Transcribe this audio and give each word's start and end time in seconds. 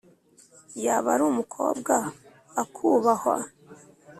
yaba 0.83 1.07
ari 1.13 1.23
umukobwa 1.31 1.95
akubahwa 2.61 3.37